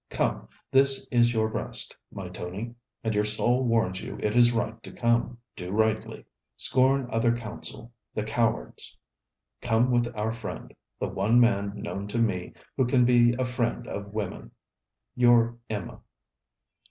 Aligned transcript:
Come. 0.09 0.47
This 0.71 1.05
is 1.11 1.31
your 1.31 1.47
breast, 1.47 1.95
my 2.11 2.27
Tony? 2.27 2.73
And 3.03 3.13
your 3.13 3.23
soul 3.23 3.63
warns 3.63 4.01
you 4.01 4.17
it 4.19 4.35
is 4.35 4.51
right 4.51 4.81
to 4.81 4.91
come. 4.91 5.37
Do 5.55 5.69
rightly. 5.69 6.25
Scorn 6.57 7.07
other 7.11 7.37
counsel 7.37 7.93
the 8.15 8.23
coward's. 8.23 8.97
Come 9.61 9.91
with 9.91 10.07
our 10.15 10.31
friend 10.31 10.73
the 10.99 11.07
one 11.07 11.39
man 11.39 11.73
known 11.75 12.07
to 12.07 12.17
me 12.17 12.53
who 12.77 12.87
can 12.87 13.05
be 13.05 13.35
a 13.37 13.45
friend 13.45 13.85
of 13.87 14.11
women. 14.11 14.49
'Your 15.15 15.59
EMMA.' 15.69 15.99